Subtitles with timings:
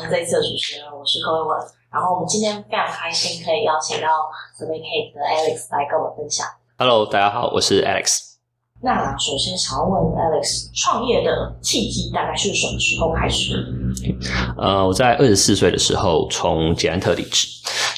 [0.00, 1.60] 成这一次的主持人，我是 Chloe Wen。
[1.92, 4.06] 然后我们今天非常开心可以邀请到
[4.56, 6.46] Survey Cake 的 Alex 来跟我们分享。
[6.78, 8.30] Hello，大家好，我是 Alex。
[8.82, 13.58] 那首先想要问 Alex，创业的契机大概是什么时候开始的？
[14.56, 17.46] 呃，我在二十四岁的时候从捷安特离职。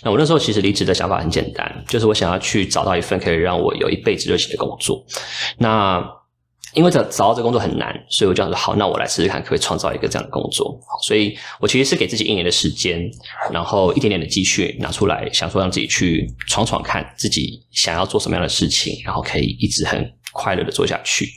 [0.03, 5.01] 那我那时候其实离职的想法很简单，就是我想要去找到一份可以让我有一辈子热情的工作。
[5.59, 6.03] 那
[6.75, 10.79] 因为找找到这工作很难，所以我就想说好，那我来试试看，可不可以创造一个这样的工作。
[11.03, 13.11] 所以我其实是给自己一年的时间，
[13.51, 21.29] 然后一点点的积蓄拿出来，想说让自己去闯闯看，自己想要做什么样的事情，然后可以一直很快乐的做下去。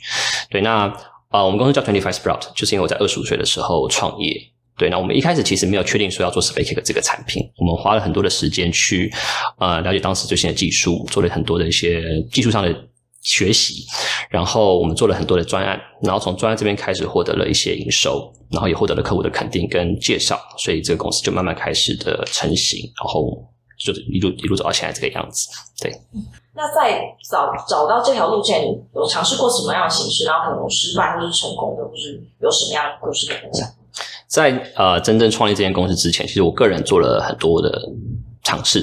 [0.48, 0.86] 对，那
[1.28, 4.34] 啊、呃，我们公司叫 Twenty Five Sprout，就是因为我在二十五岁的时候创业。
[4.78, 9.12] 对，那我们一开始其实没有确定说要做 Space Cake 这个产品，我们花了很多的时间去
[9.58, 12.74] 呃了解当时最新的技术，做了很多的一些技术上的。
[13.26, 13.84] 学习，
[14.30, 23.44] 然后我们做了很多的专案，然后从专案这边开始获得了一些营收，然后也获得了客户的肯定跟介绍，所以这个公司就慢慢开始的成型，然后
[23.76, 25.48] 就一路一路走到现在这个样子。
[25.82, 25.90] 对，
[26.54, 28.62] 那在找找到这条路线，
[28.94, 33.68] 有尝试过什么样的形式，然后可能失败或是成功的，或是有什么样的故事可以分享？
[34.28, 37.82] 在呃真正创立这间公司之前，其实我个人做了很多的。
[38.46, 38.80] 尝试，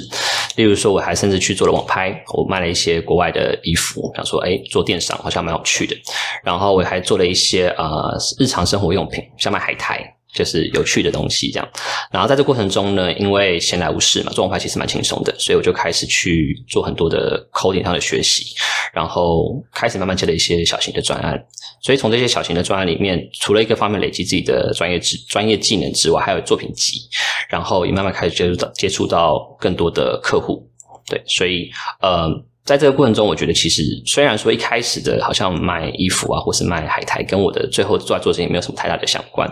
[0.56, 5.96] 例如说，我还甚至去做了网拍，我卖了一些国外的衣服，想说，哎，做电商好像蛮有趣的。
[6.42, 10.13] 然后我还做了一些呃日常生活用品，像卖海苔。
[10.34, 11.68] 就是有趣的东西这样，
[12.10, 18.54] 然后在这过程中呢，因为闲来无事嘛，做网拍其实蛮轻松的，所以我就开始去做很多的 coding 上的学习，
[18.92, 21.40] 然后开始慢慢接了一些小型的专案。
[21.80, 27.00] 所以从这些小型的专案里面，除了一个方面累积自己的专业知专业技能之外，还有作品集，
[27.48, 30.68] 然后也慢慢开始接触到接触到更多的客户。
[31.06, 32.28] 对，所以呃。
[32.64, 39.46] 在这个过程中，我觉得其实虽然说一开始的好像卖衣服啊，或是卖海苔，跟我的最后做在做事情没有什么太大的相关，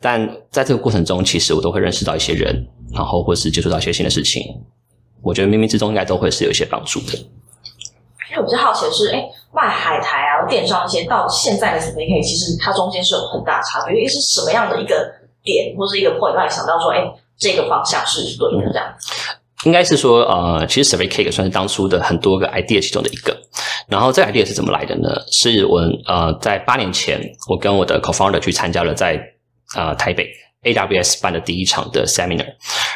[0.00, 4.42] 但在这个过程中，其实我都会认识到一些人，然后或是接触到一些新的事情。
[5.22, 7.12] 我觉得冥冥之中应该都会是有一些帮助的。
[8.30, 9.22] 因为我比较好奇的是，哎，
[9.52, 13.94] 卖海苔啊，电商一些到现在的 s n a k 其实它中间是有很大差别。
[13.94, 17.04] 因为是什么样的一个点，或是一个 point 让你想到说，哎，
[17.36, 18.86] 这个方向是对的这样？
[19.64, 23.36] 应该是说，呃，其实 Survey Cake 算是当初的很多个 idea 其中的一个。
[23.88, 25.08] 然后这个 idea 是怎么来的呢？
[25.30, 29.20] 是我呃在八年前，我跟我的 co-founder 去参加了在
[29.76, 30.28] 呃台北。
[30.64, 32.46] AWS 办的第一场的 seminar，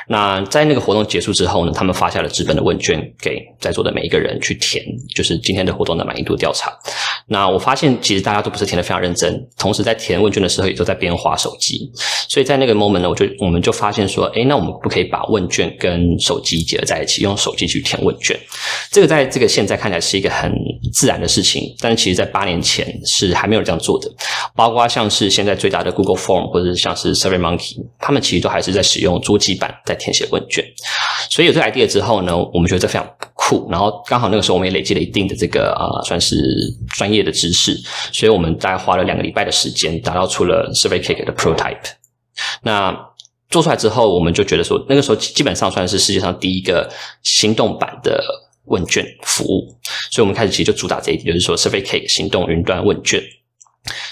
[0.09, 4.85] 那在那个活动结束之后呢，他们发下了纸本的问卷给在座的每一个人去填，
[5.15, 6.73] 就是今天的活动的满意度调查。
[7.27, 11.91] 那我发现其实大家都不是填的非常认真，同时在填问卷的时候也都在边划手机。
[12.29, 18.39] 所以在那个 moment 呢，我就我们就发现说，诶，那我们不可以把问卷跟手机结合在一起，用手机去填问卷。
[18.91, 20.51] 这个在这个现在看起来是一个很
[20.93, 24.11] 自然的事情，但是其实在八年前是还没有这样做的。
[24.55, 27.77] 包括像是现在最大的 Google Form，或者是像是 SurveyMonkey。
[27.99, 30.65] 他们其实都还是在使用桌机版在填写问卷，
[31.31, 33.69] 所以有这个 idea 之后呢，我们觉得这非常酷。
[33.71, 36.37] 然后刚好那个时候我们也累积了一定的这个呃算是
[36.97, 37.77] 专业的知识，
[38.13, 41.77] 所以我们大概花了两个礼拜的时间，打造出了 Survey Cake 的 prototype。
[42.63, 42.97] 那
[43.51, 46.89] 做出来之后，我们就觉得说，那个时候基本上算是世界上第一个
[47.23, 48.23] 行动版的
[48.69, 49.69] 问卷服务，
[50.11, 53.23] 所以我们开始其实就主打这一点，就是说 Survey Cake 行动云端问卷。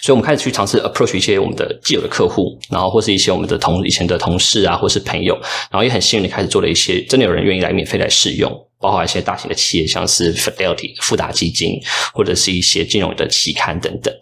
[0.01, 5.35] 所以，我们开始去尝试 approach 一些我们的既有的客户，然后或是一些我们的同以前的同事啊，或是朋友，
[5.71, 8.51] 然后也很幸运的开始做了一些，真的有人愿意来免费来试用，
[8.81, 11.79] 包括一些大型的企业，像是 Fidelity 富达基金，
[12.15, 14.15] 或者是一些金融的期刊等等。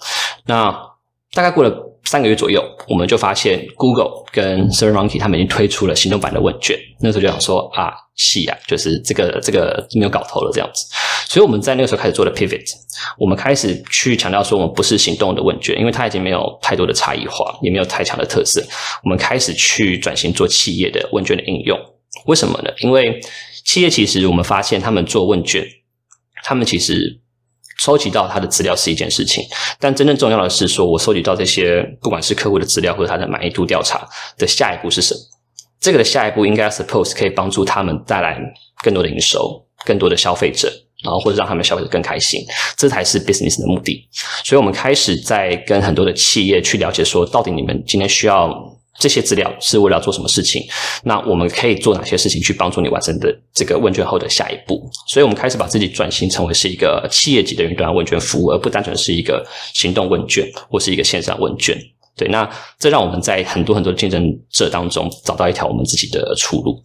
[0.46, 0.72] 那
[1.32, 1.93] 大概过了。
[2.04, 6.78] 三个月左右，我们就发现 Google 跟 SurveyMonkey 他们已经推出了行动版的问卷。
[7.00, 10.86] 那时候就想说啊，是啊，就是这个这个没有搞头了这样子。
[11.26, 12.64] 所以我们在那个时候开始做了 Pivot，
[13.18, 18.62] 我们开始去强调说，我们不是行动的问卷，因为它已经没有太多的差异化，也没有太强的特色。
[19.02, 21.78] 我们开始去转型做企业的问卷的应用。
[22.26, 22.70] 为什么呢？
[22.80, 23.18] 因为
[23.64, 25.66] 企业其实我们发现他们做问卷，
[26.44, 27.20] 他们其实。
[27.78, 29.44] 收集到他的资料是一件事情，
[29.78, 34.06] 但真正重要的是说，我收集到这些，不管是客户的资料或者他的满意度调查
[34.38, 35.20] 的下一步是什么？
[35.80, 38.38] 这个的下一步应该 suppose 可以帮助他们带来
[38.82, 40.72] 更多的营收、更多的消费者，
[41.02, 42.40] 然后或者让他们消费者更开心，
[42.76, 44.08] 这才是 business 的目的。
[44.44, 48.73] 所以我们开始在跟很多的企业去了解说，到底你们今天需要。
[48.98, 50.62] 这些资料是为了做什么事情？
[51.02, 54.82] 那我们可以做哪些事情去帮助你完成的这个问卷后的下一步？
[55.08, 61.78] 所以我们开始把自己转型成为是一个企业级的云端问卷服务，而不单纯是一个行动问卷或是一个线上问卷。
[62.16, 62.48] 对，那
[62.78, 66.80] 这让我们在很多很多的竞争者当中找到一条我们自己的出路。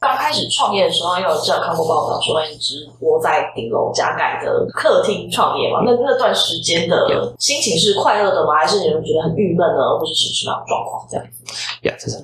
[0.00, 5.82] 刚开始创业的时候，因为我之前看过报道说，你直窝在顶楼加盖的客厅创业嘛？
[5.84, 8.54] 那那段时间的心情是快乐的吗？
[8.58, 9.98] 还是你们觉得很郁闷呢？
[9.98, 11.06] 或者是什么样的状况？
[11.10, 11.54] 这样子？
[11.82, 12.16] 呀，这是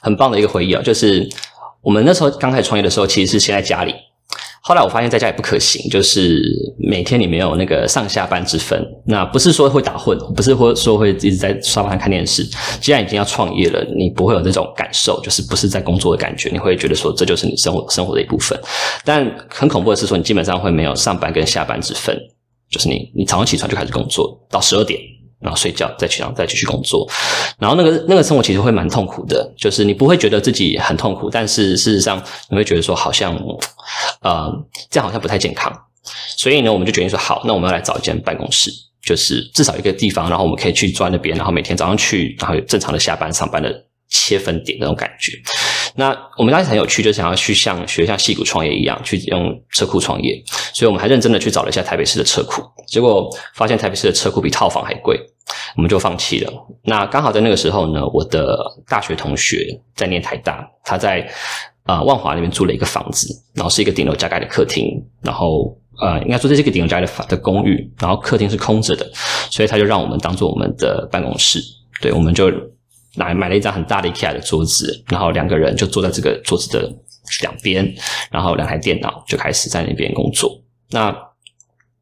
[0.00, 1.28] 很棒的一个回忆啊，就是
[1.82, 3.96] 我们那时候刚开始创业的时候，其实是先在家里。
[4.66, 6.42] 后来我发现在家也不可行，就是
[6.78, 8.82] 每天你没有那个上下班之分。
[9.06, 12.42] 那不是说会打混，不是说说会一直在沙发上看电视。
[12.80, 18.58] 既然已经要创业了，你不会有这种感受，就是不是在工作的感觉，你会觉得说这就是你生活生活的一部分。
[19.04, 22.18] 但很恐怖的是说，你基本上会没有上班跟下班之分，
[22.70, 24.98] 就是你你早上起床就开始工作到十二点。
[25.40, 27.08] 然后睡觉，再起床，再继续工作。
[27.58, 33.34] 然后那个那个生活其实会蛮痛苦的，就是你不会觉得自己很痛苦，但是事实上你会觉得说好像，
[34.20, 34.50] 呃，
[34.90, 35.72] 这样好像不太健康。
[36.36, 38.70] 所以呢，我们就决定说好，那我们要来找一间办公室，
[39.02, 45.32] 就是至少一个地方，然后我们可以去坐那边，然后每天早上去，然后有正常的下班上班的切分点那种感觉。
[45.96, 50.42] 那我们当时很有趣，就想要去像学像矽谷创业一样，去用车库创业，
[50.72, 55.18] 所以我们还认真的去找了一下台北市的车库，结果发现台北市的车库比套房还贵。
[55.76, 56.52] 我们就放弃了。
[56.84, 58.56] 那刚好在那个时候呢，我的
[58.88, 61.28] 大学同学在念台大，他在
[61.82, 64.88] 啊、万华那边租了一个房子，然后是一个顶楼加盖的客厅，
[65.20, 69.06] 然后呃应该说这是一个顶楼加盖的房的公寓，然后客厅是空着的，
[69.50, 71.60] 所以他就让我们当做我们的办公室。
[72.00, 72.50] 对，我们就
[73.16, 76.92] 来买了一张很大的 IKEA 的桌子，然后两个人就坐在这个桌子的
[77.42, 77.94] 两边，
[78.30, 80.60] 然后两台电脑就开始在那边工作。
[80.90, 81.14] 那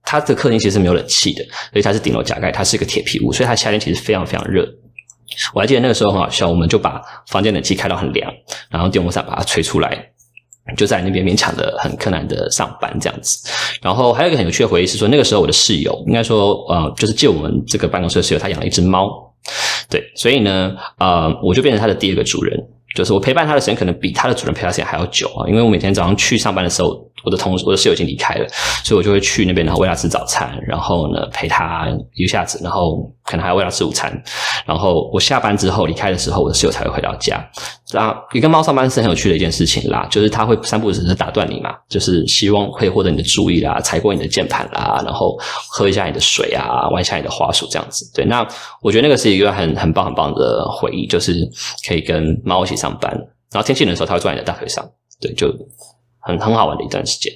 [0.02, 4.68] 他的客厅其实没有冷气的，所以它是顶楼加盖，它是一个铁皮屋，所以它夏天其实非常非常热。
[5.54, 8.30] 我还记得那个时候很好笑，我们就把房间冷气开到很凉，
[8.68, 9.96] 然后电风扇把它吹出来，
[10.76, 13.48] 就在那边勉强的很困难的上班这样子。
[13.80, 19.31] 然后还有一个很有趣的回忆是说，那个时候我的室友应该说呃，就是借我们这个办公室的室友，他养了一只猫，
[19.88, 22.58] 对，所以呢呃，我就变成它的第二个主人，
[22.94, 27.11] 就是我陪伴他的时间可能比他的主人陪他时间还要久啊，因为我每天早上去上班的时候。
[27.24, 28.46] 我的同事，我的室友已经离开了，
[28.84, 34.12] 所以我就会去那边，然后喂他吃早餐，然后呢陪他一下子，然后可能还要喂他吃午餐，
[34.66, 37.42] 然后我下班之后离开的时候，我的室友才会回到家。
[37.94, 45.38] 那，一个猫上班是很有趣的一件事情啦，就是它会三不五时打断你嘛，就是希望可以获得你的注意啦，踩过你的键盘啦，然后
[45.68, 48.10] 喝一下你的水啊，玩一下你的滑鼠这样子。
[48.14, 48.46] 对，那
[48.80, 51.46] 我觉得那个是一个很很棒很棒的回忆，就是
[51.86, 53.12] 可以跟猫一起上班，
[53.50, 54.82] 然后天气冷的时候，它会坐在你的大腿上，
[55.20, 55.48] 对，就。
[56.22, 57.32] 很很好玩的一段时间，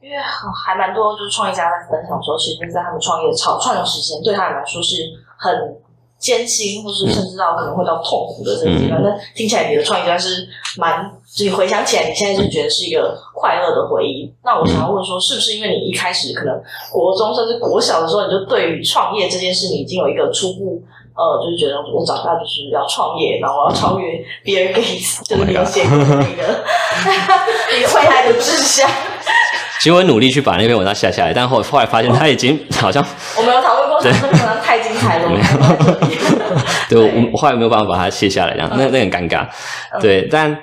[0.00, 4.96] 因为还蛮多就是创业家在分享说，其实在他们创业草创的时间，对他们来说是
[5.36, 5.76] 很
[6.18, 9.02] 艰辛，或是甚至到可能会到痛苦的这个阶段。
[9.02, 10.48] 那、嗯、听起来你的创业家是
[10.78, 11.04] 蛮，
[11.34, 14.32] 就你回想起来，你现在就觉得是一个快乐的回忆。
[14.42, 16.58] 那我想要问说，是不是因为你一开始可能
[16.90, 20.82] 国中甚至国小的时候，你就对于创业这件事，你已经有一个初步。
[21.16, 26.36] 呃，就是觉得我长大就是要创业，然后我要超越比尔盖茨，就是你有写过的那个一
[27.82, 28.88] 个 未来的志向。
[29.78, 33.04] 其实我努力去把那篇文章下下来，但后后来发现他已经好像
[33.36, 35.28] 我没有讨论过，那可能太精彩了。
[35.28, 35.42] 没有，
[36.88, 39.46] 对，我我后来没有办法把它卸下来，这样那那很尴尬。
[40.00, 40.58] 对，但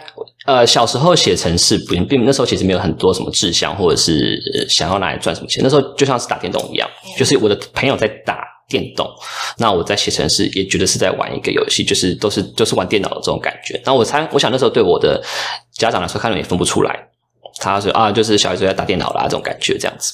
[0.45, 5.61] 呃，小时候写程式，不并那时候其实没有很多什么志向，或者是想要拿来赚什么钱。
[5.63, 8.52] 那时候就像是打电动一样，就是我的朋友在打。
[8.67, 9.07] 电动，
[9.57, 13.81] 那我在写程式也觉得是在玩一个游戏，就是都是就是玩电脑的这种感觉。
[13.85, 15.21] 那我猜，我想那时候对我的
[15.73, 17.07] 家长来说，看了也分不出来。
[17.59, 20.11] 他说啊，就是小孩子在打电脑啦，这种感觉这样子。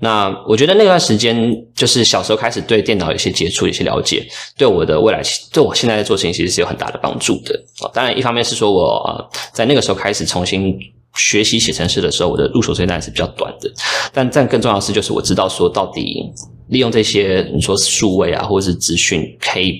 [0.00, 1.34] 那我觉得那段时间，
[1.74, 4.26] 就是小时候开始对电脑有些接触、有些了解，
[4.58, 7.58] 对我的未来，对我现在在做事情，其实是有很大的帮助的。
[7.94, 10.78] 当然，一方面是说我在那个时候开始重新
[11.16, 13.70] 学习写程式的时候，我的入手时间当然是比较短的。
[14.12, 16.32] 但但更重要的是，就是我知道说到底。
[16.68, 19.78] 利用这些你说数位啊，或者是资讯，可以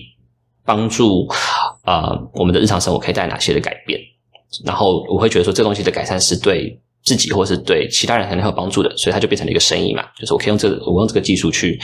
[0.67, 1.27] 帮助
[1.83, 3.99] 啊、我们的日常生活可以带来哪些的改变？
[4.67, 10.05] 然后我会觉得说，这东西的改善是对自己或是对其他人可能很有帮助的，所以它就变成了一个生意嘛。
[10.21, 11.81] 就是我可以用这个，我用这个技术去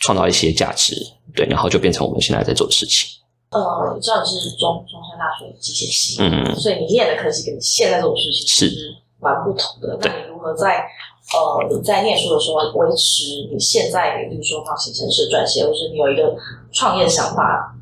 [0.00, 0.96] 创造一些价值，
[1.32, 3.08] 对，然后就变成我们现在在做的事情。
[3.50, 3.60] 呃，
[3.92, 9.98] 我知道你是中中山大学机械系，嗯，所以你念的科技跟你现在这种事情是蛮不同的。
[10.00, 10.86] 那你如何在？
[11.32, 16.34] 呃，你在念书的时候维持你现在，比如说放写程式撰写，或是你有一个
[16.72, 17.72] 创业想法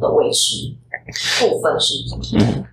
[0.00, 0.74] 的维持
[1.38, 1.94] 部分是？
[2.36, 2.64] 嗯，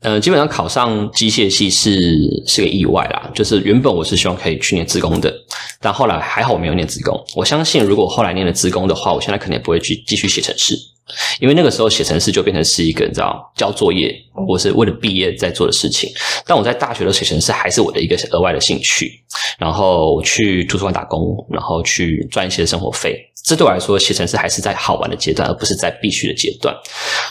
[0.00, 3.30] 呃，基本上考上机械系是是个意外啦。
[3.34, 5.30] 就是原本我是希望可以去念职工的，
[5.78, 7.22] 但后来还好我没有念职工。
[7.36, 10.74] 我相信如果后来念了职工的话，我现在肯定也不会去继续写程式。
[11.40, 14.14] 因为那个时候写程式就变成是一个你知道交作业
[14.46, 16.10] 或是为了毕业在做的事情，
[16.46, 19.10] 但我在大学的写程式还是我的一个额外的兴趣，
[19.58, 26.74] 然后去图书馆打工，然后去赚一些生活费，这对我来说写程式还是在好玩的阶段，而不是在必须的阶段。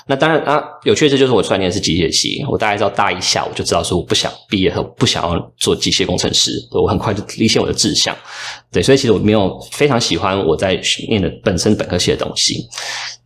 [0.06, 8.16] 那当然啊，有趣的就是我出来念的是机械系，我大概到大一下我就知道说我不想毕业后不想要做机械工程师，我很快就理清我的志向。
[8.72, 12.68] 对，所以其实我没有非常喜欢我在念的本身本科系的东西。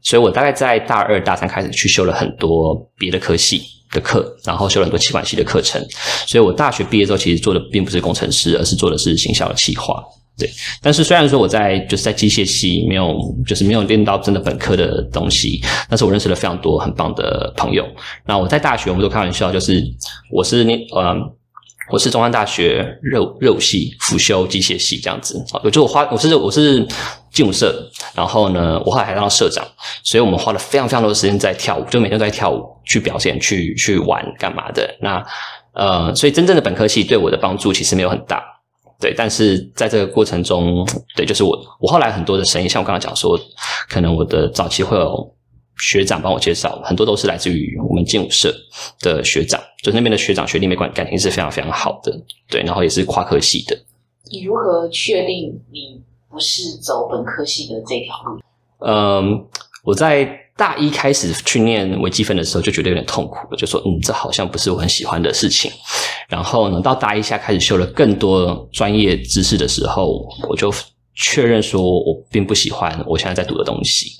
[0.03, 5.83] 所以我大概在大二大三开始去修了很多别的科系，的课，然后修了很多企管系的课程，
[6.27, 10.03] 所以我大学毕业之后其实做的并不是工程师，而是做的是行销的企划。
[10.37, 10.49] 对，
[10.81, 17.87] 但是虽然说我在就是在机械系没有就是没有练到真的本科的东西，但是我认识了非常多很棒的朋友。
[18.25, 19.81] 那我在大学我们都开玩笑，就是
[20.29, 21.15] 我是那呃
[21.91, 26.85] 我是中山大学热热系辅修机械系这样子啊，就我花我是我是
[27.31, 29.65] 劲舞社，然后呢我后来还当了社长，
[30.03, 34.93] 所以我们花了非常非常多的时间在跳舞，就每天都在跳舞去表现去去玩干嘛的。
[34.99, 35.23] 那
[35.75, 38.43] 呃，所以真正的本科系对我的帮助其实没有很大。
[38.99, 43.39] 对，但是在这个过程中，对，就是我，我后来很多的生意，像我刚刚讲说，
[43.89, 45.35] 可能我的早期会有
[45.77, 48.53] 学长帮我介绍，很多都是来自于我们劲舞社
[49.01, 52.17] 的学长，就是那边的学长学弟妹关感情是非常非常好的，
[52.49, 53.77] 对，然后也是跨科系的。
[54.31, 58.39] 你如何确定你不是走本科系的这条路？
[58.79, 59.45] 嗯，
[59.83, 60.44] 我在。
[60.57, 65.71] 大一开始去念微积分的时候，就觉得有点痛苦了，就说嗯，这好像不是我很喜欢的事情。
[66.29, 70.73] 然后呢，到大一下开始修了更多专业知识的时候，我就
[71.13, 74.11] 确认说我并不喜欢我现在在读的东西。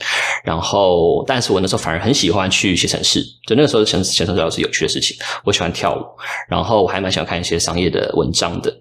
[0.43, 5.17] 然后，但是我那时候反而很喜欢去写程式，就那个时候写写程式是有趣的事情。
[5.43, 6.03] 我喜欢跳舞，
[6.49, 8.71] 然后我还蛮喜欢看一些商业的文章的。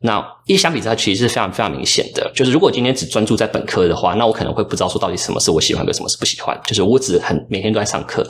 [0.00, 2.30] 那一相比之下，其实是非常非常明显的。
[2.34, 6.58] 就是如果今天只专注在本科的话，那我可能会不知道说到底什么是我喜欢，跟什么是不喜欢。
[6.64, 8.26] 就是我只很每天都在上课，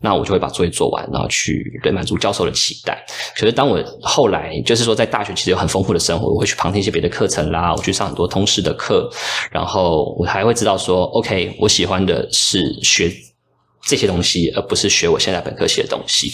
[0.00, 3.04] 那我就会把作业做完，然后去对满足教授的期待。
[3.36, 9.10] 可是当我后来就是说在大学其实有很丰富的生活，我会去旁听一些别的课程啦，我去上很多通识的课，
[9.50, 13.12] 然后我还会知道说，OK，我喜欢的是学。
[13.86, 16.30] 这些东西，而不是学我现在本科学的东西，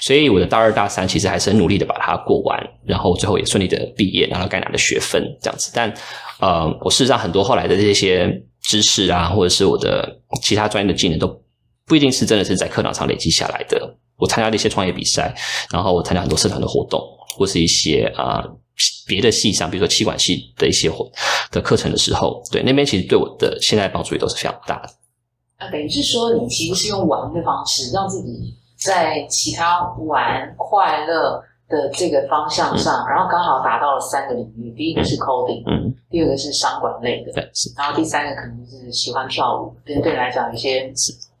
[0.00, 5.70] 所以我的大二大三其实还是很努力的把它过完，然后最后也顺利的毕业，拿到该拿的学分这样子。
[5.74, 5.92] 但
[6.40, 8.30] 呃，我事实上很多后来的这些
[8.62, 11.42] 知识啊，或者是我的其他专业的技能，都
[11.86, 13.96] 不一定是真的是在课堂上累积下来的。
[14.18, 15.34] 我参加了一些创业比赛，
[15.72, 17.00] 然后我参加很多社团的活动，
[17.36, 18.44] 或是一些啊、
[19.06, 21.10] 别的系上，比如说气管系的一些活
[21.50, 24.90] 的课程的时候，对那边其实对我的现在帮助也都是非常大的。
[25.60, 34.72] 啊，等于是说，你其实是用玩的方式，让自己在其他玩快乐的这个方向上，嗯、然后刚好达到了三个领域。
[34.74, 40.90] 第一个是 coding，嗯，第二个是商管类的，对，然后第三个可能是喜欢跳舞，对对你来讲，有一些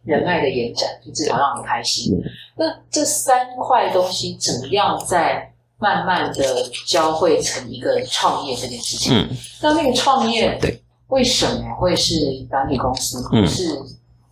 [0.04, 2.14] 人脉的延展，就至少让你开心。
[2.14, 2.22] 嗯、
[2.58, 6.44] 那这三块东西怎么样在慢慢的
[6.86, 9.16] 交汇成一个创业这件事情？
[9.16, 9.28] 嗯，
[9.62, 12.14] 那那个创业，对，为什么会是
[12.50, 13.26] 软体公司？
[13.32, 13.64] 嗯，是。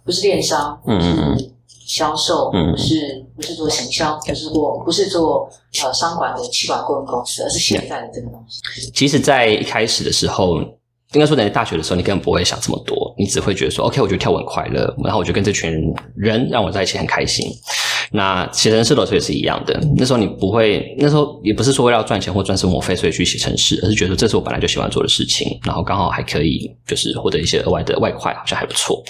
[0.09, 0.99] 不是电商，嗯，
[1.39, 1.51] 是
[1.87, 5.47] 销售，嗯，不是不是做行销，就是做不是做
[5.85, 8.91] 呃商管的企管顾问公司，而是现在的这个东西。
[8.93, 10.63] 其实，在一开始的时候，
[11.13, 15.71] 应该说在大学的时候，你根本不会想这么多，你只会觉得说，OK，我觉得跳舞很快乐，然后我就跟这群
[16.17, 17.47] 人让我在一起很开心。
[18.11, 29.05] 那写程式的时候也是一样的，那时候你不会，那时候也不是说为了要赚钱或赚生活费，所以去写程式，而是觉得这是我本来就喜欢做的事情，然后刚好还可以就是获得一些额外的外快，好像还不错。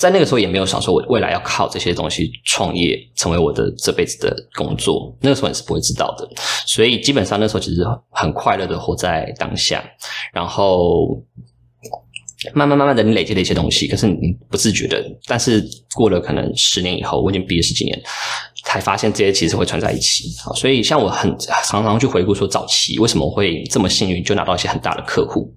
[0.00, 5.14] 在那个时候也没有想说，我未来要靠这些东西创业，成为我的这辈子的工作。
[5.20, 6.26] 那个时候你是不会知道的，
[6.66, 9.84] 所以基本上那时候其实很快乐的活在当下，
[10.32, 11.22] 然后
[12.54, 15.04] 慢慢慢慢的你累积了一些东西，可是你不自觉的。
[15.26, 15.62] 但是
[15.94, 18.02] 过了可能十年以后，我已经毕业十几年，
[18.64, 20.30] 才发现这些其实会串在一起。
[20.56, 25.54] 所以像我很常常去回顾说，早期为什么会这么幸运，就拿到一些很大的客户，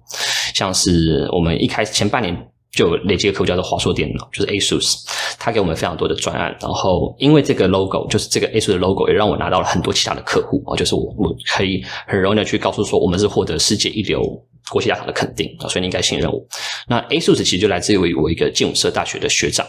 [0.54, 2.36] 像是我们一开始前半年。
[2.74, 4.96] 就累积个客户叫做华硕电脑，就是 ASUS，
[5.38, 14.22] 他给我们非常多的专案，然后因为这个 logo，就是这个 ASUS 的 logo，也让我拿到了很多其他的客户啊，就是我我可以很容易的去告诉说，我们是获得世界一流
[14.70, 16.40] 国际大厂的肯定啊，所以你应该信任我。
[16.88, 19.64] 那 ASUS 其实就来自于我一个劲舞社大学的学长，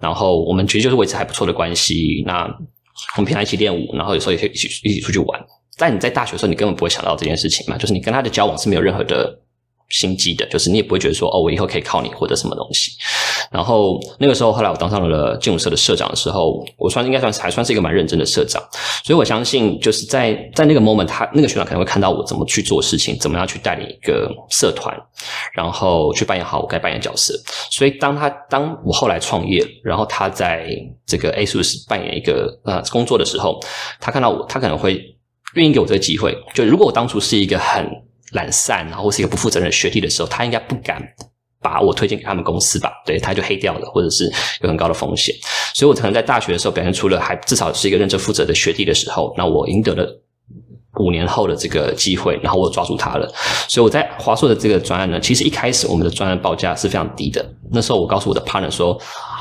[0.00, 2.22] 然后我们其实就是维持还不错的关系。
[2.26, 2.44] 那
[3.16, 5.40] 我们平常一起练舞，然后有时候也可以一起一起出去玩。
[5.76, 9.36] 但你在大学的时候，你根本不会想到这件事情嘛，就是你跟他的交往是没有任何的。
[9.90, 12.92] 心机的，就是你也不会觉得说哦，我以后可以靠你获得什么东西。
[13.50, 18.62] 然后那个时候，后来我当上了劲舞社的社长的时候，我算应该算是还算是一个蛮认真的社长。
[19.04, 24.96] 所以我相信，就是在在那个 moment，他那个学长可能会看到我怎么去做事情，怎么样去带领一个社团，
[25.52, 27.34] 然后去扮演好我该扮演角色。
[27.70, 30.68] 所以当他当我后来创业，然后他在
[31.04, 33.60] 这个 ASUS 扮演一个呃工作的时候，
[33.98, 35.02] 他看到我，他可能会
[35.54, 36.36] 愿意给我这个机会。
[36.54, 37.90] 就如果我当初是一个很
[38.32, 41.02] 懒散，然后是一个不负责任的学弟的时候，他应该不敢
[41.60, 42.90] 把我推荐给他们公司吧？
[43.04, 44.30] 对，他就黑掉了，或者是
[44.62, 45.34] 有很高的风险。
[45.74, 50.22] 所以我可能在大学的时候表现出了还至少是一个认真负责的学弟的时候，那我赢得了
[50.98, 53.32] 五年后的这个机会，然后我抓住他了。
[53.68, 57.44] 所以我在华硕的这个专案呢，其实一开始我们的专案报价是非常低的。
[57.72, 59.00] 那时候我告诉我的 partner 说，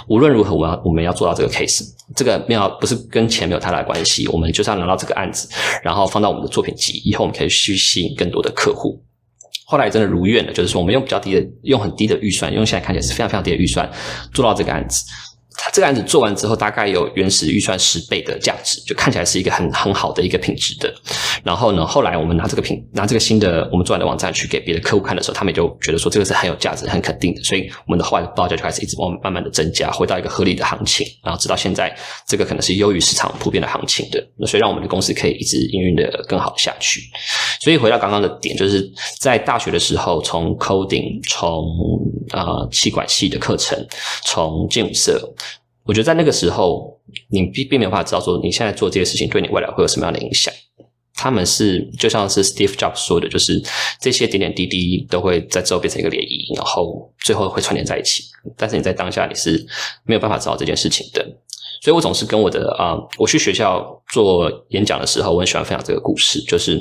[0.10, 1.84] 无论如何，我要我们要做到这个 case，
[2.16, 5.48] 这个没有不是跟钱没有太大的关系，我们就是要拿到这个案子，
[5.84, 9.00] 然后放到我们的作品集，以后我们可以去吸引更多的客户。
[9.66, 13.88] 后来真的如愿了，就是说我们用比较低的，用很低的预算，用现在看起来是非常非常低的预算
[14.34, 15.06] 做到这个案子。
[15.62, 20.92] 他这个案子做完之后，大概有原始预算十倍的价值，就看起来是一个很很好的一个品质的。
[21.44, 27.44] 然后呢，后来我们拿这个品，拿这个新的我们做完的网站去给别的客户看的时候，他们也就觉得说这个是很有价值、很肯定的。
[27.44, 31.96] 所以我们的后来的报价就开始一直慢慢慢的增加，回到一个合理的行情，然后直到现在，
[32.28, 34.26] 这个可能是优于市场普遍的行情的。
[34.38, 37.02] 那所以让我们的公司可以一直营运的更好下去。
[37.62, 41.66] 所以回到刚刚的点，就是在大学的时候，从 coding，从
[42.32, 43.78] 啊气管系的课程，
[44.24, 45.34] 从建筑社。
[45.86, 47.00] 我觉得在那个时候，
[47.32, 50.54] 你并并没有办法知道说你现在做这些事情对你未来会有什么样的影响。
[51.22, 53.62] 他们是就像是 Steve Jobs 说的，就是
[54.00, 58.24] 这些点点滴滴都会在之后变成一个涟漪，然后最后会串联在一起。
[58.56, 59.66] 但是你在当下你是
[60.06, 61.22] 没有办法知道这件事情的。
[61.82, 66.80] 所以我总是跟我的啊、我去学校做演讲的时候，我很喜欢分享这个故事，就是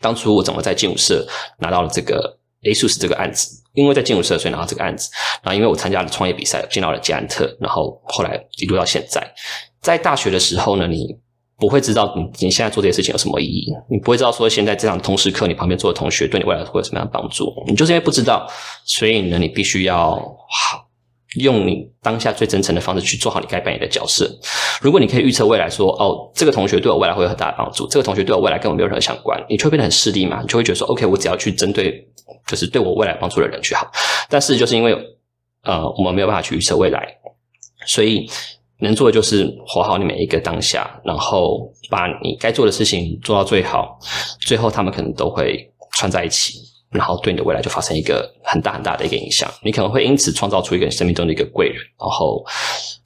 [0.00, 1.26] 当初我怎么在劲舞社
[1.58, 3.60] 拿到了这个 ASUS 这个案子。
[3.74, 5.08] 因为在劲舞社，所以拿到这个案子。
[5.42, 9.26] 然后，因为我参加了创业比赛，进到了捷安特，然后后来一路到现在。
[9.80, 11.16] 在大学的时候呢，你
[11.62, 17.54] 不会知道你你现在做这些事情有什么意义，你不会知道说现在这堂通识课，你旁边坐的同学对你未来会有什么样的帮助。
[17.68, 18.50] 你就是因为不知道，
[18.84, 20.88] 所以呢，你必须要好。
[21.36, 24.28] 用你当下最真诚的方式去做好你该扮演的角色。
[24.82, 30.40] 如果你可以预测未来说，哦，这个同学对我未来会有很大的帮助，这个同学对我未来跟我没有任何相关，你就会变得很势利嘛？
[30.42, 32.06] 你就会觉得说，OK，我只要去针对
[32.46, 33.88] 就是对我未来帮助的人去好。
[34.28, 34.92] 但是就是因为
[35.62, 37.00] 呃，我们没有办法去预测未来，
[37.86, 38.28] 所以
[38.82, 43.98] 能做的就是活好你每一个当下，然后把你该做的事情做到最好，
[44.40, 46.58] 最后他们可能都会串在一起。
[46.90, 52.44] 然后对你的未来就发生一个很大很大的一个影响，你可能会因此创造出一个你生命中的一个贵人，然后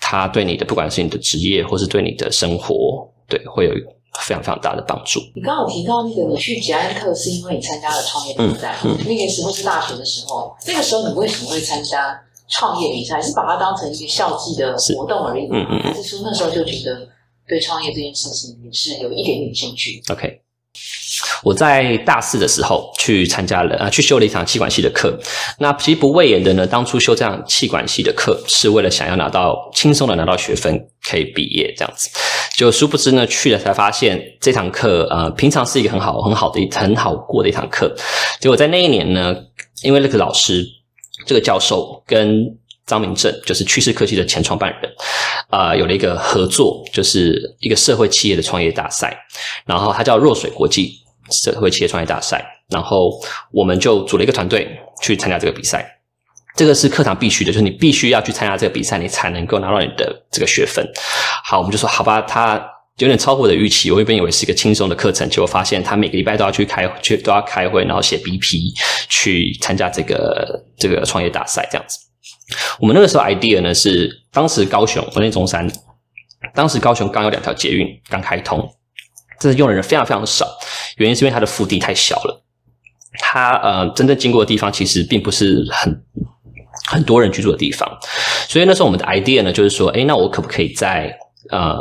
[0.00, 3.70] 他对你的不管是你的职业或是对你的生活，对，会有
[4.18, 5.20] 非常非常大的帮助。
[5.36, 13.20] 你刚刚有提到那个你去捷安特是因为你参加了创业比赛，嗯嗯、那个时候是大学的时候，那个时候你为什么会参加创业比赛？
[13.20, 17.08] 是把它当成一个校际的活动而已，嗯嗯，还是说那时候就觉得
[17.48, 20.40] 对创业这件事情也是有一点点兴趣？OK。
[21.42, 25.18] 我在大四的时候去参加了啊，去修了一场气管系的课。
[25.58, 30.78] 那其实不讳言的呢，当初修这样气管系的课是为了想要拿到轻松的拿到学分，
[31.08, 32.10] 可以毕业这样子。
[32.56, 37.94] 就殊不知呢，去了才发现这堂课呃，平常是一个很好很好的一很好过的一堂课。
[38.38, 39.34] 结果在那一年呢，
[39.82, 40.62] 因为那个老师
[41.26, 42.46] 这个教授跟
[42.86, 44.90] 张明正就是趋势科技的前创办人，
[45.50, 49.14] 啊、有了一个合作，就是一个社会企业的创业大赛，
[49.64, 50.92] 然后它叫弱水国际
[51.30, 53.10] 社会企业创业大赛，然后
[53.50, 54.68] 我们就组了一个团队
[55.02, 55.98] 去参加这个比赛，
[56.54, 60.88] 这个是课堂必须的，就是你必须要去参加这个比赛，你才能够拿到你的这个学分。
[61.44, 62.64] 好，我们就说好吧，他
[62.98, 68.72] 有点超乎我的预期，我原本以为是一个轻松的课程，结果发现他每个礼拜都要去开，去都要开会，然后写 BP
[69.10, 71.98] 去参加这个这个创业大赛，这样子。
[72.80, 75.70] 我们那个时候 idea 呢是，当时高雄国内中山，
[76.54, 78.66] 当时高雄刚有两条捷运刚开通，
[79.38, 80.46] 这是用的人非常非常少，
[80.96, 82.44] 原因是因为它的腹地太小了，
[83.18, 86.02] 它呃真正经过的地方其实并不是很
[86.86, 87.86] 很多人居住的地方，
[88.48, 91.14] 所以那时候我们的 idea 呢就是说，诶，那我可不可以在
[91.50, 91.76] 呃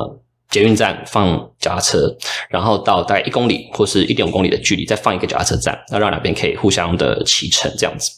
[0.55, 2.07] 捷运站放脚踏车，
[2.49, 8.09] 然后到大概一公里或是一点五公里的距离再放一个脚踏车站，那让两边可以互相的骑乘这样子。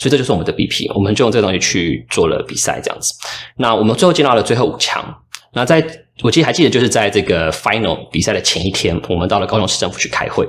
[0.00, 3.14] 所以这就是我们的 BP，我们就用这个东西去做了比赛，这样子。
[3.58, 5.22] 那我们最后进到了最后五强。
[5.52, 5.86] 那在
[6.22, 10.44] 我记得还记得，就是在这个 final 比赛的前一天，我们到了高雄市政府去开会。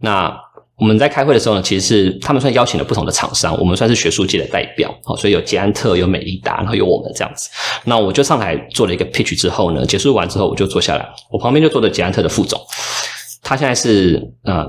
[0.00, 0.38] 那
[0.78, 7.48] 我们在开会的时候呢，其实是他们算邀请了不同的厂商，我们算是学术界的代表，好，所以有捷安特，有美利达，然后有我们这样子。
[7.84, 12.60] 那我就上台做了一个 pitch 之后呢，结束完之后我就坐下来，我旁边就坐着捷安特的副总，
[13.42, 14.66] 他现在是呃。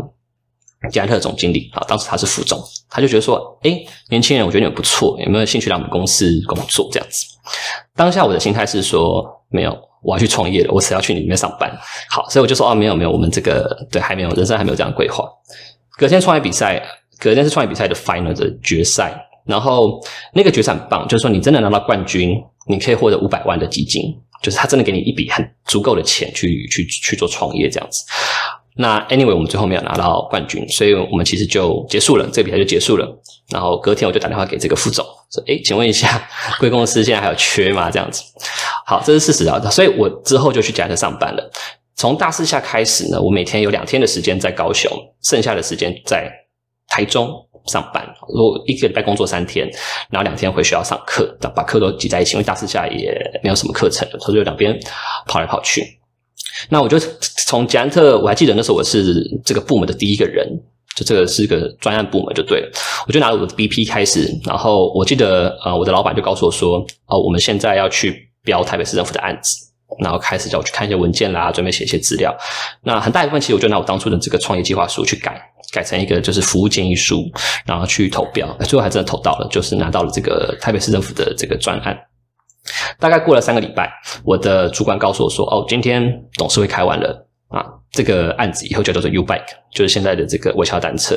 [0.91, 7.25] 捷安特总经理啊，当时他是副总，他就觉得说：“诶，年轻人，我觉得你们不错，有没有兴趣来我们公司工作？”这样子。
[7.95, 11.75] 当下我的心态是说：“没有，我要去创业了，我只要去你里面上班。”
[12.11, 15.27] 好，所以我就说：“哦，没有，没有，我们这个对还没有，人生还没有这样规划。”
[15.97, 16.81] 隔天创业比赛，
[17.19, 19.13] 隔天是创业比赛的 final 的决赛，
[19.45, 19.99] 然后
[20.33, 28.05] 那个决赛很棒，就是说你真的拿到冠军，你可以获得五百万的基金，就是他真的给你一笔很足够的钱去去去做创业这样子。
[28.79, 33.19] 那 anyway，我们最后没有拿到冠军，所以我们其实就结束了，这个比赛就结束了。
[33.49, 36.29] 然后隔天我就打电话给这个副总，说：“诶，请问一下，
[36.59, 38.21] 贵公司现在还有缺吗？”这样子。
[38.85, 39.59] 好，这是事实啊。
[39.71, 41.51] 所以我之后就去捷安特上班了。
[41.97, 44.89] 从大四下开始呢，我每天有两天的时间在高雄，
[45.23, 46.31] 剩下的时间在
[46.87, 47.29] 台中。
[47.67, 48.01] 上班。
[48.33, 49.69] 如果一个礼拜工作三天，
[50.09, 54.73] 然后两天回学校上课，把课都挤在一起，因为大四下也没有什么课程，所以就两边
[55.25, 55.83] 跑来跑去。
[56.69, 56.97] 那我就
[57.45, 60.47] 从捷安特，我还记得那时候我是这个部门的第一个人，
[60.95, 62.71] 就这个是个专案部门就对了。
[63.05, 69.66] 我就拿了我的 BP 开始，然后我记得呃，我的老板就告诉我说，哦，我们现在要去标台北市政府的案子。
[69.99, 72.35] 然后开始叫我去看一些文件啦，准备写一些资料。
[72.83, 77.23] 那很大一部分其实我就拿我当初的这个创业计划书去改，改成一个就是服务建议书，
[77.65, 78.47] 然后去投标。
[78.61, 81.97] 最后还真的投到了，就是拿到了这个台北市政府的这个专案。
[82.99, 83.91] 大概过了三个礼拜，
[84.23, 86.03] 我的主管告诉我说：“哦，今天
[86.35, 91.15] 董事会开完了啊，这个案子以后就叫做 U Bike，就是现在的这个微笑单车。”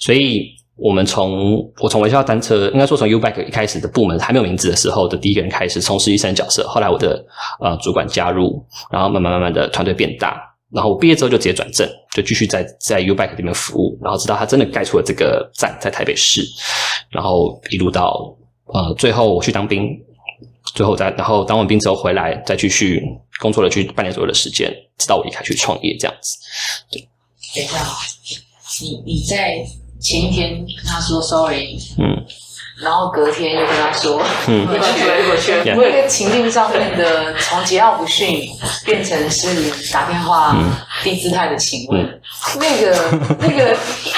[0.00, 0.54] 所以。
[0.76, 7.24] 我们从我从微笑单车，应该说从 U-Bike 一开始的部门还没有名字的时候的第一个人开始从实习生角色，后来我的
[7.60, 10.38] 呃主管加入，然后慢慢慢慢的团队变大，
[10.70, 16.42] 然后我毕业之后就直接转正，就继续在在 U-Bike 里面服务，然后直到他真的盖出了这个站在台北市，
[17.08, 18.36] 然后一路到
[18.66, 19.88] 呃最后我去当兵，
[20.74, 23.02] 最后再然后当完兵之后回来再继续
[23.40, 26.36] 工作了去半年左右的时间，直到我离开去创业这样子。
[26.90, 27.00] 对，
[27.54, 27.78] 等一下，
[28.82, 29.64] 你你在。
[30.06, 32.24] 前一天跟他说 sorry，嗯，
[32.80, 34.82] 然后隔天又跟他说，嗯，回去
[35.28, 38.48] 回去，那个情境上面的从桀骜不驯
[38.84, 40.56] 变成是打电话
[41.02, 42.20] 低姿态的请问，嗯、
[42.60, 43.76] 那个 那个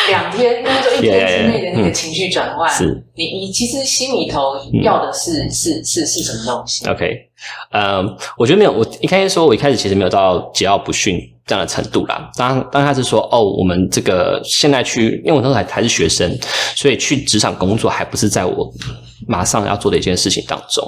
[0.09, 7.31] 两天，那就一天之内的那个情绪转换，是，你你其实心里头要的是、嗯、是是是什么东西？OK，
[7.73, 8.05] 呃，
[8.37, 11.19] 我觉得没有，我一开始说，我一开始其实没有到桀骜不驯。
[11.49, 16.31] 这样的程度啦，当当他是说哦，我们这个现在去，因为我那时候还还是学生，
[16.77, 18.71] 所以去职场工作还不是在我
[19.27, 20.87] 马上要做的一件事情当中。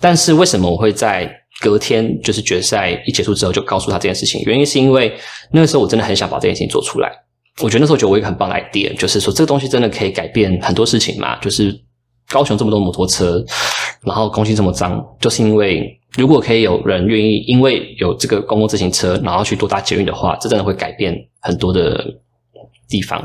[0.00, 1.28] 但是为什么我会在
[1.60, 4.40] 隔天就是决赛一结束之后就告诉他这件事情？
[4.46, 5.12] 原因是因为
[5.50, 7.10] 那个时候我真的很想把这件事情做出来。
[7.60, 11.36] 我觉得那时候觉得我一个很棒的 idea，就是说这个东西真的可以改变很多事情嘛。
[11.40, 11.76] 就是
[12.28, 13.44] 高雄这么多摩托车，
[14.02, 15.98] 然后空气这么脏，就是因为。
[16.16, 22.02] 如果可以有人愿意，因为有这个公共自行车，然后去多搭捷运的话，这真的会改变很多的
[22.88, 23.22] 地方。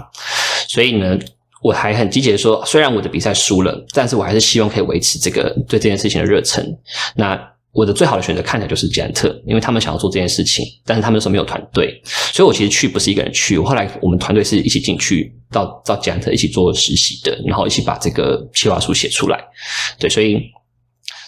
[0.67, 1.17] 所以呢，
[1.63, 6.65] 我还很积极的说，虽然我的比赛输了，但是我还是希望可以维持这个对这件事情的热忱。
[7.15, 7.39] 那
[7.71, 13.57] 我的最好的选择看起来就是捷安特，因为他们想要做这件事情，但是他们那时候没有团队，所以我其实去不是一个人去。
[13.57, 19.41] 我后来我们团队是一起进去到到捷安特一起做实习的，然后一起把这个计划书写出来。
[19.97, 20.41] 对，所以。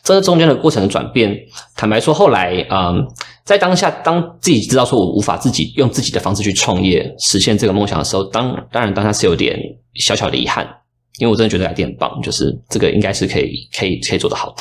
[0.03, 1.33] 这中间的过程的转变，
[1.77, 3.07] 坦白说，后来，嗯，
[3.45, 9.57] 在当下，当自己知道说我无法自己用自己的方式去创业实现这个梦想的时候，当当然当下是有点
[9.95, 10.67] 小小的遗憾，
[11.19, 14.53] 因为我真的觉得有点棒，就是这个应该是可以可以可以做得好。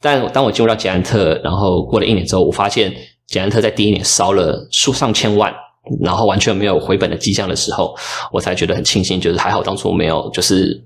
[0.00, 2.90] 但当我进入到捷安特，然后过了一年之后，我发现
[3.26, 5.52] 捷安特在第一年烧了数上千万，
[6.00, 7.94] 然后完全没有回本的迹象的时候，
[8.32, 10.82] 我才觉得很庆幸，就是还好当初没有就是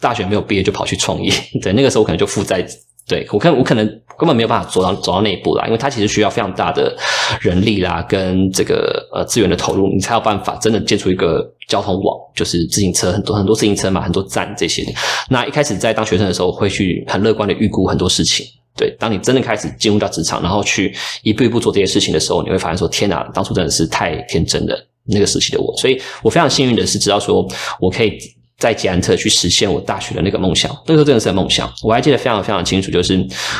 [0.00, 2.64] 大学没有毕业就跑去创业， 对，那个时候我可能就负债。
[3.08, 3.86] 对，我看我可能
[4.18, 6.94] 根本没有办法走到走到那一步啦，因为它其实需要非常大的
[7.40, 14.84] 人力啦，跟这个呃资源的投入，你才有办法真的建出一个交通网，就是自行车很多很多自行车嘛，很多站这些。
[15.30, 18.44] 那一开始在当学生的时候，会去很乐观的预估很多事情。
[18.76, 25.74] 对，当你真的开始进入到职场，然后去一步一步做这些事情的时候，你会发现说：天哪，当初真的是太天真了，那个时期的我。
[25.78, 27.48] 所以我非常幸运的是，知道说
[27.80, 28.18] 我可以。
[28.58, 31.72] 在捷安特去实现我大学的那个梦想，那个时候真的是个梦想。
[31.82, 33.14] 我还记得非常非常清楚，就是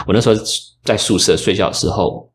[0.06, 0.34] 我那时候
[0.84, 2.28] 在宿舍睡觉的时候，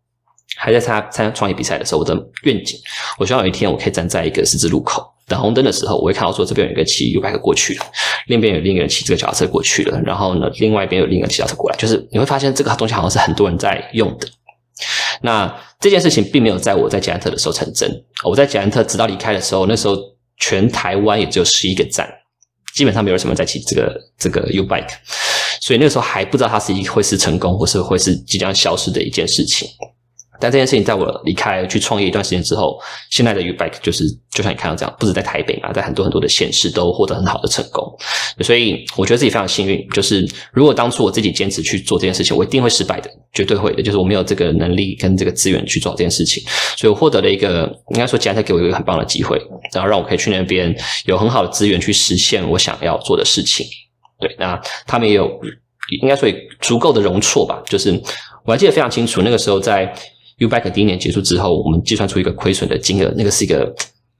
[0.55, 2.79] 还在参加参加创业比赛的时候，我的愿景，
[3.19, 7.85] 我希望有一天我可以站在一个十字路口等红灯的时候，我会看到说这边有一个骑 U-Bike 过去了，
[8.27, 14.27] 另一边有另一个人骑这个脚踏车过去了，然后呢，另外一边有另一个骑脚踏车过来，就是你会发现这个东西好像是很多人在用的。
[15.21, 17.89] 那这件事情并没有在我在捷安特的时候成真。
[18.25, 19.97] 我在捷安特直到离开的时候，那时候
[20.37, 22.09] 全台湾也只有十一个站。
[22.73, 24.93] 基本上没有什么在骑这个这个 U-Bike，
[25.61, 29.67] 所以那个时候还不知道它是一会是成功，或是会是即将消失的一件事情。
[30.39, 32.77] 但这件事情在我离开去创业一段时间之后，
[33.09, 37.85] 现在的 U-Bike 就是就像你看到这样，不止在台北嘛，在很多很多的县市都获得很好的成功。
[38.41, 43.81] 所以我觉得自己非常幸运，就是如果当初我自己坚持去做这件事情，我一定会失败的，绝对会的。
[43.81, 46.43] 就是我没有这个能力跟这个资源去做这件事情，
[46.75, 49.39] 所以我获得了一个应该说捷安特给我一个很棒的机会，
[49.71, 53.65] 然后让我可以去那边有很好的资源去实现我想要做的事情。
[54.19, 55.39] 对，那他们也有
[56.01, 56.27] 应该说
[56.59, 57.91] 足够的容错吧，就是
[58.45, 59.93] 我还记得非常清楚，那个时候在。
[60.43, 63.73] U-Bike 第一年结束之后，我们计算出一个亏损的金额，那个是一个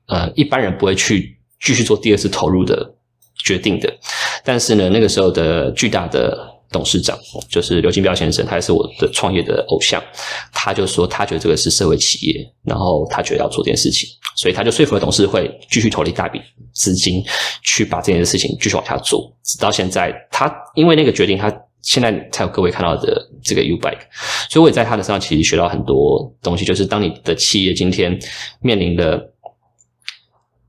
[0.08, 2.94] 呃一般人不会去继续做第二次投入的
[3.44, 3.94] 决定的。
[4.44, 6.38] 但是呢，那个时候的巨大的
[6.72, 7.18] 董事长，
[7.50, 10.02] 就是刘金彪先生，他也是我的创业的偶像。
[10.52, 16.42] 他就说，他觉得这个是社会企业，然后他觉得要做这件事情，所以他就说服了董事会继续投了一大笔
[16.74, 17.24] 资金
[17.64, 19.32] 去把这件事情继续往下做。
[19.44, 24.00] 直到现在，他因为那个决定，他现在才有各位看到的这个 U Bike，。
[24.50, 28.18] 所以我也在他的身上其实学到很多东西，就是当你的企业今天
[28.62, 29.30] 面临的。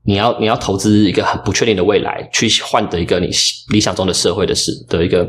[0.07, 3.27] 你要你要投资一个很不确定的未来，去换得一个你
[3.71, 5.27] 理想中的社会的事的一个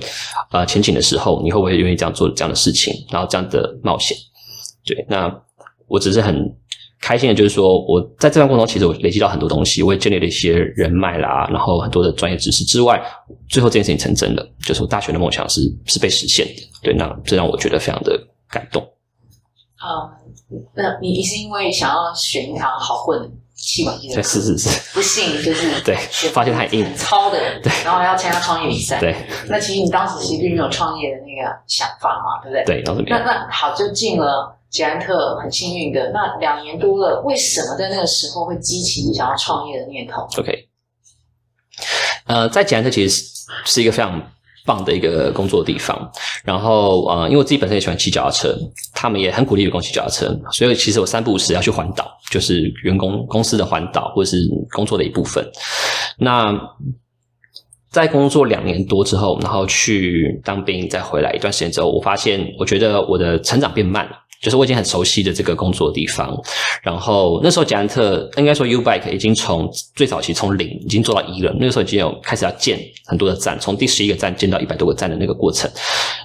[0.51, 4.15] 呃前景的时候，你会不会愿意这样做这样的事情，然后这样的冒险？
[4.85, 5.35] 对，那
[5.87, 6.55] 我只是很
[7.01, 13.01] 开心的，就是说我在这段过程中，其实我累积到很多东西，我也建立了一些人脉啦，然后很多的专业知识之外，
[13.49, 16.63] 最后这件事情成真了，就是我大学的梦想是是被实现的。
[16.83, 18.19] 对，那这让我觉得非常的
[18.51, 18.83] 感动。
[19.77, 20.11] 啊、
[20.51, 23.31] 嗯，那你你是因为想要选一堂好混？
[23.59, 25.97] 气管系的，是是是，不幸就是对，
[26.31, 29.17] 发现太硬，超的，对，然后还要参加创业比赛，对。
[29.49, 32.65] 那其实你当时其实并没有创业的那个想法嘛，对不对？
[32.67, 33.17] 对，当时没有。
[33.17, 40.69] 那那好，就进了捷安特，很幸运的，那两年多了，为什么在那个时候会激起你想要创业的念头？OK，
[42.27, 43.35] 呃，在捷安特其实是
[43.65, 44.23] 是一个非常。
[44.67, 46.11] 棒的一个工作地方，
[46.45, 48.53] 然后呃，因为我自己本身也喜欢骑脚踏车，
[48.93, 54.39] 他们也很鼓励员工骑脚踏车，所以其实我三不五时要去环岛，就是员工公司的环岛或者是
[54.73, 55.49] 工作的一部分。
[56.19, 56.53] 那
[57.93, 64.17] 在工作两年多之后，然后去当兵，再回来一段时间之后，我发现我觉得我的成长变慢了。
[64.47, 66.41] 就是我已经很熟悉的这个工作的地方，
[66.81, 75.69] 然后那时候捷安特应该说 U Bike 已经从最早期从零已经做到一了，那个时候已经有开始要建很多的站，从第十一个站建到一百多个站的那个过程，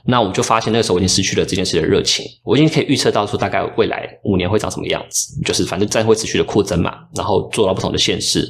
[0.06, 8.48] 那我们就发现那个时候我已经失去了这件事的热情，我已经可以预测到说大概未来五年会长什么样子，就是反正站会持续的扩增嘛，然后做到不同的县市，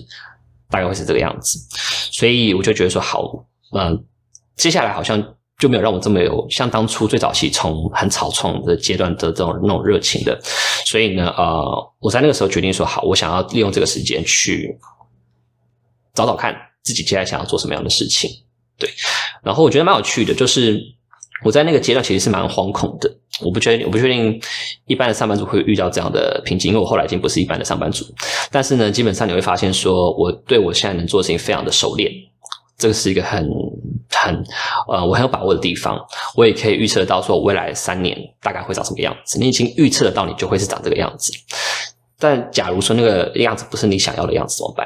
[0.69, 1.57] 大概会是这个样子，
[2.11, 3.23] 所以我就觉得说好，
[3.73, 4.03] 嗯，
[4.57, 5.23] 接下来好像。
[5.61, 10.37] 就没有让我这么有像当初最早期从很草创的阶段的这种那种热情的，
[10.87, 14.75] 所以呢，呃，我在那个时候决定说好，我想要利用这个时间去
[16.15, 18.27] 找找看自己接下来想要做什么样的事情。
[18.79, 18.89] 对，
[19.43, 20.81] 然后我觉得蛮有趣的，就是
[21.45, 23.07] 我在那个阶段其实是蛮惶恐的，
[23.41, 24.41] 我不确定，我不确定
[24.87, 28.03] 一般的上班族会遇到这样的瓶颈，因为我后来已经不是一般的上班族，
[28.49, 32.11] 但是呢，基本上你会发现说我对我现在能做的事情非常的熟练，
[32.81, 33.47] 这个是一个很。
[34.13, 34.43] 很
[34.89, 35.97] 呃，我很有把握的地方，
[36.35, 39.39] 我也可以预测到说，未来三年大概会长什么样子。
[39.39, 41.31] 你已经预测得到，你就会是长这个样子。
[42.19, 44.85] 但假如说那个样子不是你想要的样子，怎么办？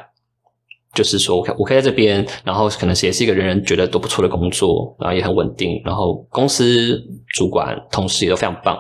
[0.94, 7.02] 就是说，我可我可以在这边，然后可能是也是一个人人觉得都不错的工作，然后也很稳定，然后公司
[7.34, 8.78] 主管同事也都非常棒。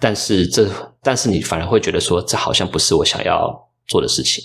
[0.00, 0.68] 但是这，
[1.02, 4.42] 但是你反而会觉得说，这好像不是我想要做的事情。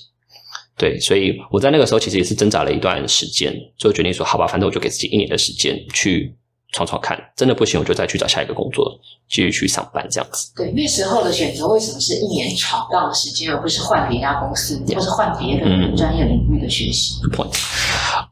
[0.77, 6.35] 对，所以我在那个时候其实也是挣扎了一段时间，最后决定说，好吧，反正我就给自己一年的时间去
[6.71, 10.51] 闯闯看，真的不行，我就再去找下一个工作，继续去上班这样子。
[10.55, 17.59] 对，那时候的选择为什么是一年闯荡的时间，而不是换别家公司.或是换别的专业领域的学习？Good point。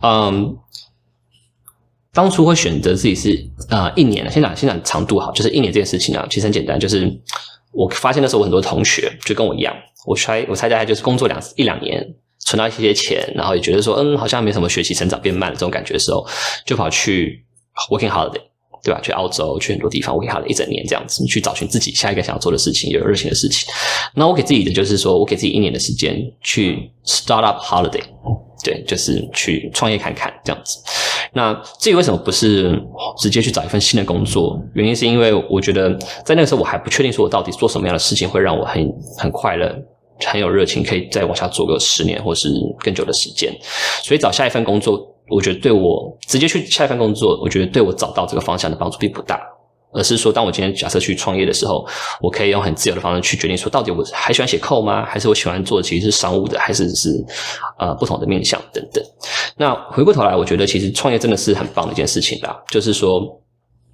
[0.02, 0.56] 嗯，
[2.14, 7.12] 当初会选择自己是啊、呃、一年，先讲先讲长度好，就是一年这件事情啊，其实很简单，就是
[7.72, 12.16] 我发现那时候我很多同学就跟我一样，我猜我猜大概就是工作两一两年。
[12.46, 16.26] 存到一些钱，然后也觉得说，嗯，好像没什么学习成长变慢的这种感觉的时候，
[16.66, 17.44] 就跑去
[17.90, 18.40] working holiday，
[18.84, 19.02] 对吧？
[19.02, 23.68] 去澳洲，去很多地方 working holiday 一整年这样子，你去找寻自己下一个想要做的事情，有热情的事情。
[24.14, 28.04] 那我给自己的就是说，我给自己一年的时间去 start up holiday，
[28.64, 30.78] 对，就是去创业看看这样子。
[31.34, 32.80] 那至于为什么不是
[33.18, 39.76] 直接去找一份新的工作，原因是因为我觉得在那个时候我还不确定说我到底做什么样的事情会让我很很快乐。
[40.20, 42.50] 很有热情，可以再往下做个十年或是
[42.80, 43.56] 更久的时间。
[44.04, 49.40] 所以找下一份工作，我觉得对我直接去下一份工作，我觉得对我找到这个方向的帮助并不大。
[49.98, 51.88] 而是说，当我今天假设去创业的时候，
[52.20, 55.06] 我可以用很自由的方式去决定说，到底我还喜欢写 code 吗？
[55.06, 57.12] 还是我喜欢做其实是商务的，还是是
[57.80, 59.02] 呃不同的面向等等。
[59.56, 62.62] 那回过头来，我觉得其实创业真的是很棒的一件事情啦。
[62.70, 63.22] 就是说，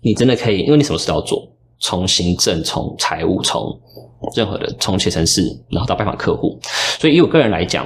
[0.02, 1.48] 你真的可以，因为你什么事都要做，
[1.82, 3.78] 从行政、从财务、从
[4.36, 6.58] 任何的从写程式，然后到拜访客户，
[7.00, 7.86] 所以以我个人来讲，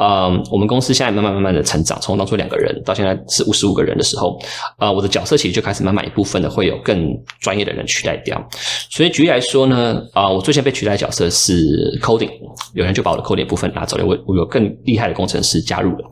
[0.00, 4.40] 嗯，我们公司现在慢慢慢慢的成长，从当初两个人到现在是五十五个人的时候，
[4.78, 8.42] 呃，我的角色其实就开始慢慢一部分的会有更专业的人取代掉。
[8.90, 12.30] 所以举例来说呢，啊、我最先被取代的角色是 coding，
[12.72, 16.10] 有人就把我的 coding 部分拿走了，我我有更厉害的工程师加入了。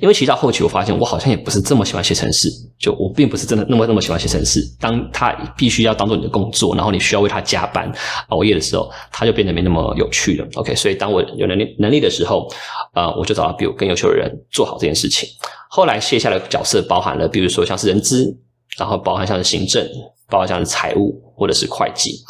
[0.00, 4.60] 因为其实到后期，我发现我好像也不是这么喜欢写程式，就我并不是真的那么那么喜欢写程式。
[4.78, 7.90] 当他必须要当做你的工作，然后你需要为他加班
[8.28, 10.46] 熬夜的时候，他就变得没那么有趣了。
[10.54, 12.48] OK，所以当我有能力能力的时候，
[12.94, 15.28] 呃，我就找到比我更优秀的人做好这件事情。
[15.68, 18.36] 后来卸下的角色包含了，比如说像是人资，
[18.78, 19.86] 然后包含像是行政，
[20.28, 22.20] 包含像是财务或者是会计，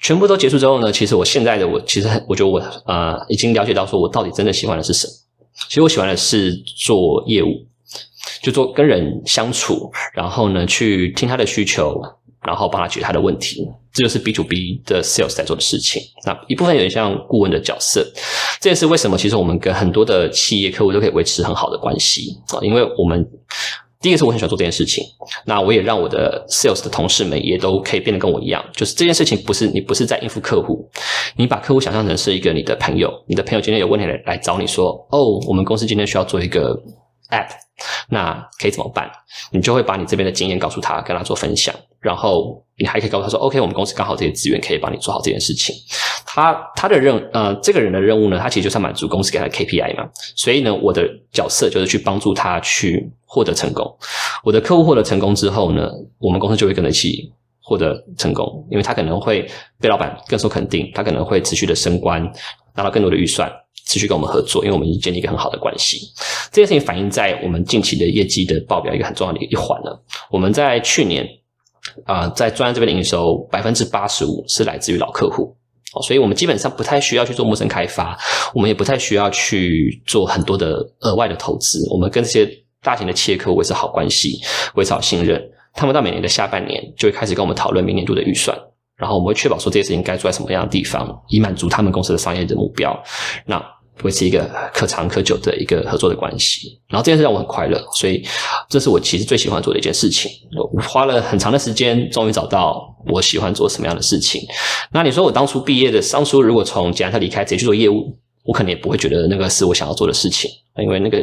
[0.00, 5.12] 全部都结束之后呢，其实我现在的我其实我觉得我呃已经了解到说我到底真的喜欢的是什么。
[5.68, 7.66] 其实我喜欢的是做业务，
[8.42, 12.00] 就做跟人相处，然后呢去听他的需求。
[12.46, 16.02] 然后帮他解决他的问题，这就是 B to B 的 sales 在做的事情。
[16.26, 18.06] 那一部分有点像顾问的角色，
[18.60, 23.26] 这也是为什么其实我们跟很多的企业客户都可以维持很好的关系啊，因为我们
[24.04, 25.02] 第一个是我很喜欢做这件事情，
[25.46, 30.86] 那我也让我的 sales 的同事们也都可以变得跟我一样，就是这件事情不是你不是在应付客户，
[31.36, 36.78] 你把客户想象成是一个你的朋友，你的朋友今天有问题来来找你说，哦，我们公司今天需要做一个
[37.30, 37.48] app，
[38.10, 39.10] 那可以怎么办？
[39.50, 41.74] 你就会把你这边的经验告诉他，跟他做分享。
[41.98, 45.74] 然后你还可以告诉他说：“OK，我们公司刚好这些资源可以帮你做好这件事情。
[46.34, 50.08] 他”他的任呃，这个人的任务呢，他其实就是满足公司给他的 KPI 嘛。
[50.34, 53.86] 所以呢，我的角色就是去帮助他去获得成功。
[54.42, 59.48] 我的客户获得成功之后呢，我们公司就会跟着一起获得成功，因为他可能会
[59.80, 62.20] 被老板更受肯定，他可能会持续的升官，
[62.74, 63.48] 拿到更多的预算，
[63.86, 65.98] 持续跟我们合作，因为我们已经建立一个很好的关系。
[66.50, 70.02] 这件事情反映在我们近期的业绩的报表一个很重要的一环了。
[70.30, 71.24] 我们在去年。
[72.06, 75.54] 啊、在专案这边的营收百分之八十五是来自于老客户，
[75.92, 78.18] 哦，所以我们基本上不太需要去做陌生开发，
[78.54, 81.86] 我们也不太需要去做很多的额外的投资。
[81.90, 82.48] 我们跟这些
[82.82, 84.40] 大型的企业客户维持好关系，
[84.74, 85.40] 维持好信任，
[85.72, 88.58] 他们到每年的下半年就会开始跟我们讨论明年度的预算，
[88.96, 93.00] 然后我们会确保说这些事情该做在什么样的地方，以满足他们公司的商业的目标。
[93.46, 93.62] 那
[94.02, 98.26] 维持一个可长可久的一个合作的关系，然后这件事让我很快乐，所以
[98.68, 100.30] 这是我其实最喜欢做的一件事情。
[100.74, 104.42] 我花了很长的时间，终于找到我喜欢做什么样的事情。
[104.92, 111.18] 那你说我当初毕业的，当初如果从捷安特离开，直接去做业务，我可能也不会觉得那个是我想要做的事情，因为那个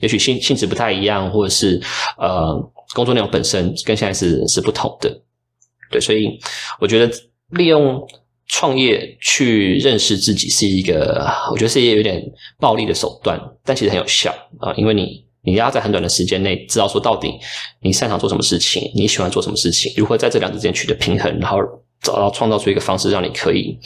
[0.00, 1.80] 也许性性质不太一样，或者是
[2.18, 2.54] 呃
[2.94, 5.10] 工作内容本身跟现在是是不同的。
[5.90, 6.38] 对，所以
[6.80, 7.14] 我觉得
[7.50, 8.04] 利用。
[8.48, 12.22] 创业去认识自己是一个，我觉得是一个有点
[12.58, 17.32] 暴力的手段，但其实很有效啊，因为你你要在很短的时间内知道说到底
[17.80, 21.58] 你擅长做什么事情，你喜欢做什么事情，如何在这两者之间取得平衡，然后
[22.02, 23.78] 找到创造出一个方式，让你可以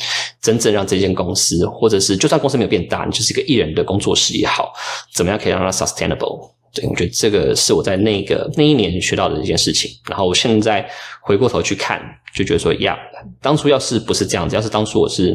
[0.42, 4.72] 真正让这间公司，或者是就算公司没有变大，你就是一个艺人的工作室也好，
[5.14, 6.50] 怎么样可以让它 sustainable。
[6.72, 9.90] 对，我觉得这个是我在那个那一年学到的一件事情。
[10.08, 10.88] 然后我现在
[11.20, 12.00] 回过头去看，
[12.34, 12.96] 就觉得说呀，
[13.42, 15.34] 当初要是不是这样子，要是当初我是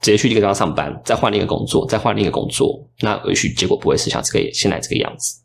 [0.00, 5.40] 直接去一个地方上班，再换另一个工作，再换另一个工作，那也许结果不会是像这个现在这个样子。